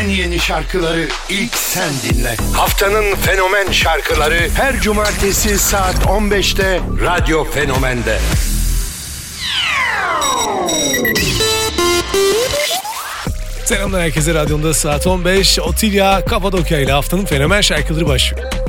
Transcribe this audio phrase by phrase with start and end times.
[0.00, 2.36] En yeni şarkıları ilk sen dinle.
[2.54, 8.18] Haftanın fenomen şarkıları her cumartesi saat 15'te Radyo Fenomen'de.
[13.64, 15.58] Selamlar herkese radyonda saat 15.
[15.58, 18.59] Otilya Kapadokya ile haftanın fenomen şarkıları başlıyor.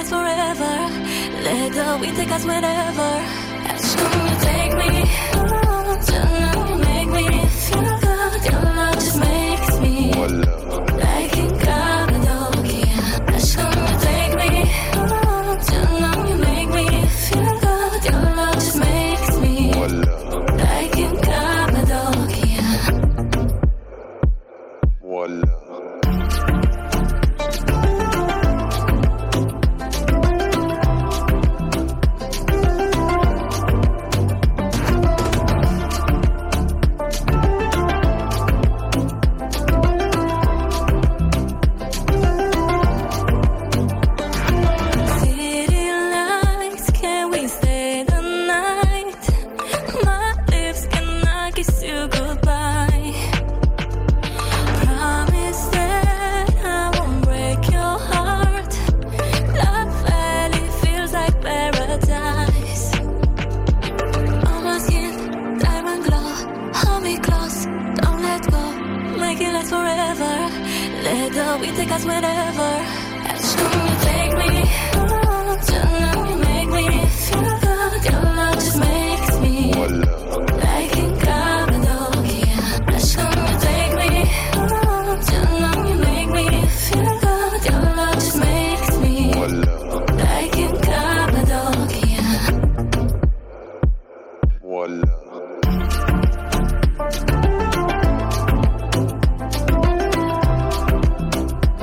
[0.00, 1.42] last forever.
[1.42, 3.10] Let go, we take us whenever.
[3.68, 5.04] Ask just to take me.
[5.34, 8.44] Oh, you know, make me feel good.
[8.50, 10.59] Your love just makes me.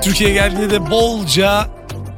[0.08, 1.68] Türkiye'ye geldiğinde de bolca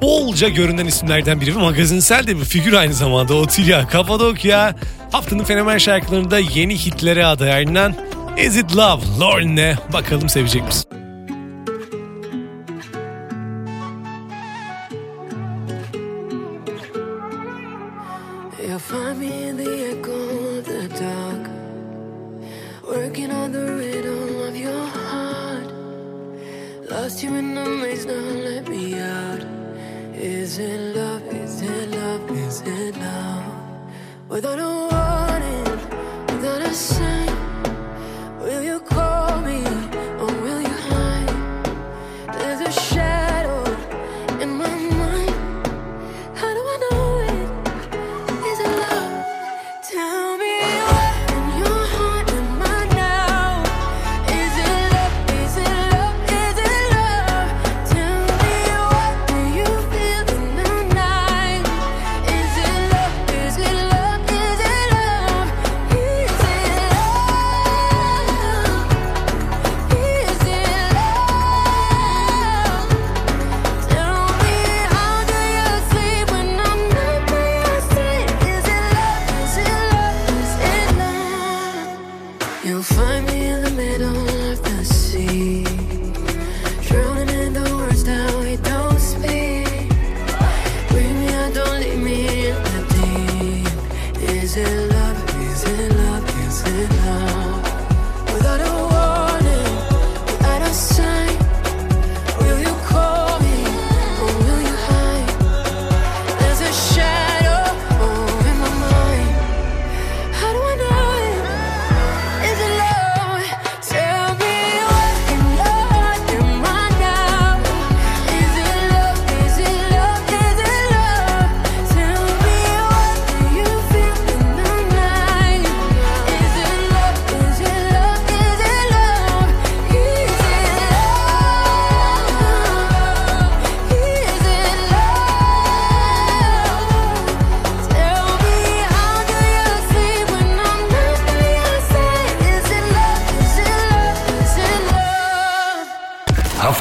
[0.02, 3.34] bolca görünen isimlerden biri ve magazinsel de bir figür aynı zamanda.
[3.34, 4.76] Otilya Kapadokya
[5.12, 7.96] haftanın fenomen şarkılarında yeni hitlere aday ayrılan
[8.38, 9.78] Is It Love Lorne?
[9.94, 10.86] Bakalım sevecek misin?
[18.68, 21.50] You'll in the echo of the dark
[22.82, 23.99] Working on the rhythm.
[27.10, 29.42] lost you in the maze, now let me out.
[30.14, 31.24] Is it love?
[31.34, 32.30] Is it love?
[32.30, 33.46] Is it love?
[34.30, 35.09] Without a word.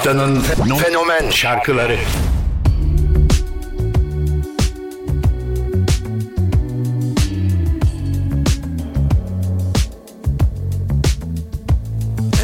[0.08, 0.40] Haftanın
[0.78, 1.98] fenomen şarkıları.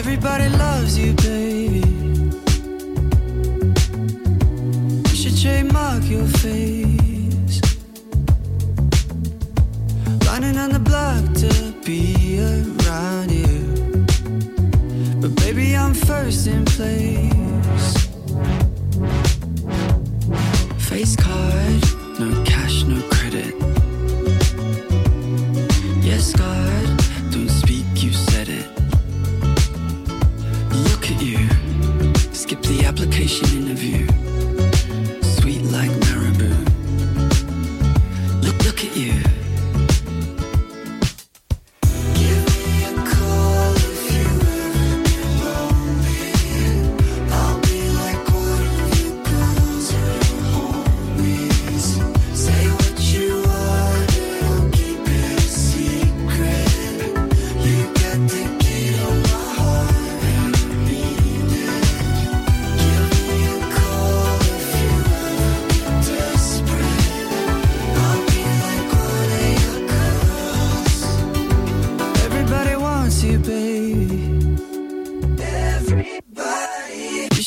[0.01, 1.17] Everybody loves you,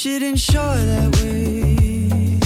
[0.08, 2.40] should ensure that ways.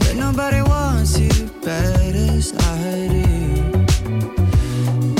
[0.00, 1.30] But nobody wants you
[1.64, 3.24] bad as I do.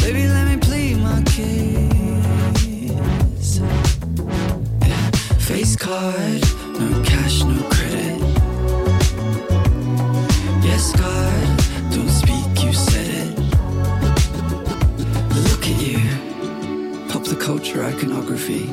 [0.02, 2.40] Baby, let me plead my case.
[5.49, 6.43] Face card,
[6.81, 8.20] no cash, no credit.
[10.69, 11.46] Yes, God,
[11.94, 13.38] don't speak, you said it.
[15.49, 16.00] Look at you,
[17.08, 18.64] pop the culture iconography,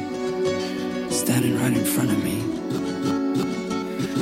[1.26, 2.36] standing right in front of me.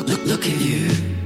[0.07, 1.22] Look, look at you.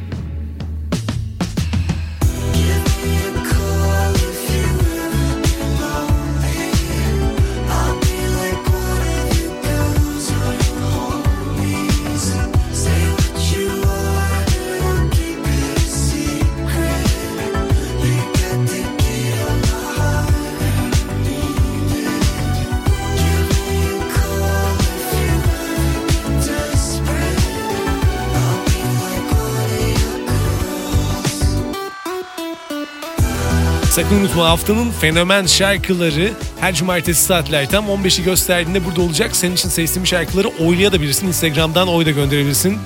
[33.97, 39.35] Sakın unutma haftanın fenomen şarkıları her cumartesi saatler tam 15'i gösterdiğinde burada olacak.
[39.35, 41.27] Senin için seçtiğim şarkıları oylayabilirsin.
[41.27, 42.77] Instagram'dan oy da gönderebilirsin.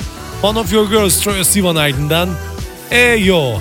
[0.44, 2.30] One of Your Girls Troye Sivan ardından
[2.92, 3.60] Eyo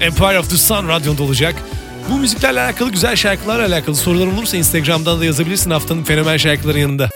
[0.00, 1.54] Empire of the Sun radyonda olacak.
[2.10, 7.08] Bu müziklerle alakalı güzel şarkılarla alakalı soruların olursa Instagram'dan da yazabilirsin haftanın fenomen şarkıları yanında.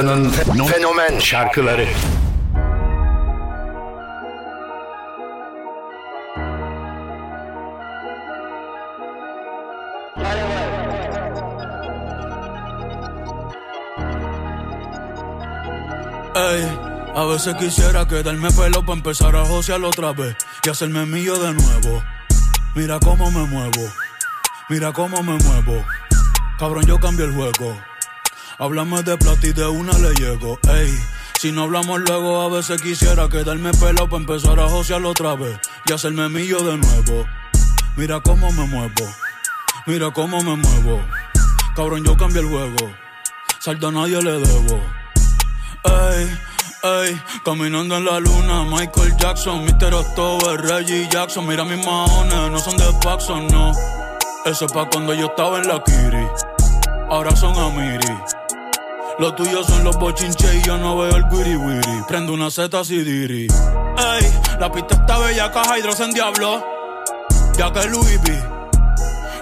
[0.00, 0.30] Haftanın
[0.64, 1.86] fenomen şarkıları.
[16.34, 16.64] Ey,
[17.14, 21.52] a veces quisiera quedarme pelo para empezar a josear otra vez y hacerme mío de
[21.52, 22.02] nuevo.
[22.74, 23.86] Mira cómo me muevo,
[24.70, 25.84] mira cómo me muevo.
[26.58, 27.89] Cabrón, yo cambio el juego.
[28.60, 30.58] Háblame de plata y de una le llego.
[30.68, 30.94] Ey,
[31.40, 35.58] si no hablamos luego, a veces quisiera quedarme pelo para empezar a josear otra vez
[35.86, 37.26] y hacerme mío de nuevo.
[37.96, 39.08] Mira cómo me muevo,
[39.86, 41.00] mira cómo me muevo.
[41.74, 42.92] Cabrón, yo cambio el juego.
[43.60, 44.78] Saldo a nadie le debo.
[45.84, 46.38] Ey,
[46.82, 49.94] ey, caminando en la luna, Michael Jackson, Mr.
[49.94, 53.72] October, Reggie Jackson, mira mis maones, no son de Paxson, no.
[54.44, 56.26] Eso es pa' cuando yo estaba en la Kiri,
[57.08, 58.39] ahora son Amiri.
[59.20, 62.02] Los tuyos son los bochinches y yo no veo el wiri wiri.
[62.08, 63.48] Prendo una Z Sidiri.
[63.48, 66.64] Ey, la pista está bella, caja hidros en diablo.
[67.58, 68.42] Ya que Louis V.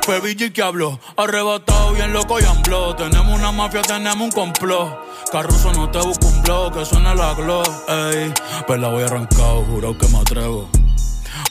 [0.03, 2.97] Fue Vigil que habló, arrebatado bien loco y ambló.
[2.97, 4.99] Tenemos una mafia, tenemos un complot.
[5.31, 7.63] Carruso no te busco un blog, que suena la glow.
[7.87, 8.35] Ey,
[8.67, 10.69] pues la voy arrancado, juro que me atrevo.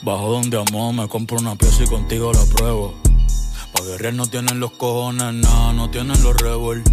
[0.02, 2.92] Bajo donde amo, me compro una pieza y contigo la pruebo.
[3.72, 6.84] Pa' guerrear no tienen los cojones, nada, no tienen los revol.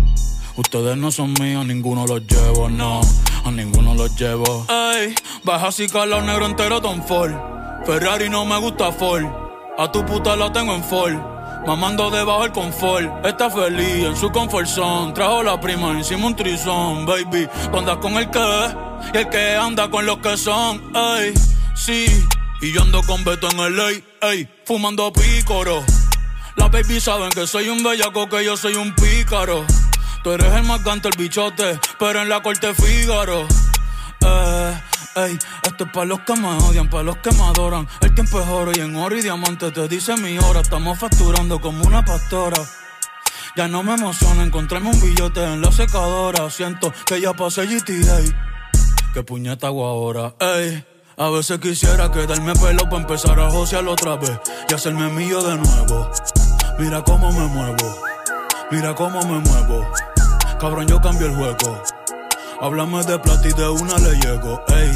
[0.58, 3.02] Ustedes no son míos, ninguno los llevo, no,
[3.44, 4.66] a ninguno los llevo.
[4.70, 7.34] Ey, baja así calor negro entero Tom Ford.
[7.86, 9.26] Ferrari no me gusta Ford.
[9.78, 11.36] A tu puta la tengo en Ford.
[11.68, 13.26] Mamando debajo el confort.
[13.26, 15.14] Está feliz en su confort zone.
[15.14, 17.50] Trajo la prima encima un trizón, baby.
[17.72, 18.40] Tú andas con el que
[19.14, 20.82] y el que anda con los que son.
[20.96, 21.34] Ey,
[21.76, 22.06] sí.
[22.62, 25.84] Y yo ando con Beto en el ey, ey, fumando pícoro.
[26.56, 29.66] Las baby saben que soy un bellaco, que yo soy un pícaro.
[30.26, 33.46] Tú eres el más gante, el bichote, pero en la corte Fígaro.
[34.22, 34.82] Eh,
[35.18, 37.88] ey, esto es para los que me odian, para los que me adoran.
[38.02, 40.62] El tiempo es oro y en oro y diamante te dice mi hora.
[40.62, 42.58] Estamos facturando como una pastora.
[43.56, 46.50] Ya no me emociona encontrarme un billete en la secadora.
[46.50, 48.18] Siento que ya pasé GTA.
[49.14, 50.84] Que puñeta hago ahora, ey.
[51.18, 55.56] A veces quisiera quedarme pelo para empezar a josear otra vez y hacerme mío de
[55.56, 56.12] nuevo.
[56.80, 57.96] Mira cómo me muevo,
[58.72, 59.86] mira cómo me muevo.
[60.60, 61.82] Cabrón, yo cambio el juego.
[62.62, 64.92] Háblame de plata y de una le llego, ey.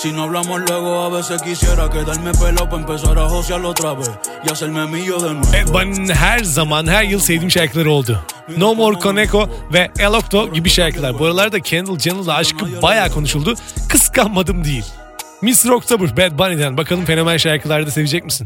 [0.00, 4.10] Si no hablamos luego, a veces quisiera quedarme pelo para empezar a josear otra vez
[4.46, 5.52] y hacerme mío de nuevo.
[5.52, 8.18] Bad Bunny'nin her zaman her yıl sevdiğim şarkıları oldu.
[8.56, 11.18] No More Koneko ve Elokto gibi şarkılar.
[11.18, 13.54] Bu aralarda Kendall Jenner'la aşkı bayağı konuşuldu.
[13.88, 14.84] Kıskanmadım değil.
[15.42, 15.68] Mr.
[15.70, 18.38] October Bad Bunny'den bakalım fenomen şarkılarda sevecek misin?